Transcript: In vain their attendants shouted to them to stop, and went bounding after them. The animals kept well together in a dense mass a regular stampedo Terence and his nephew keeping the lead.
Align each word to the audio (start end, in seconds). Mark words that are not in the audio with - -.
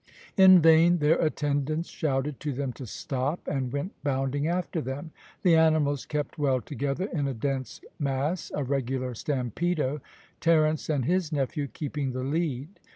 In 0.35 0.61
vain 0.63 0.97
their 0.97 1.19
attendants 1.19 1.87
shouted 1.87 2.39
to 2.39 2.53
them 2.53 2.73
to 2.73 2.87
stop, 2.87 3.47
and 3.47 3.71
went 3.71 3.91
bounding 4.03 4.47
after 4.47 4.81
them. 4.81 5.11
The 5.43 5.55
animals 5.55 6.07
kept 6.07 6.39
well 6.39 6.59
together 6.59 7.05
in 7.13 7.27
a 7.27 7.35
dense 7.35 7.81
mass 7.99 8.51
a 8.55 8.63
regular 8.63 9.13
stampedo 9.13 10.01
Terence 10.39 10.89
and 10.89 11.05
his 11.05 11.31
nephew 11.31 11.67
keeping 11.67 12.13
the 12.13 12.23
lead. 12.23 12.79